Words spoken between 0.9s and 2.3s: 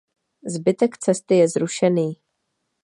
cesty je zrušený.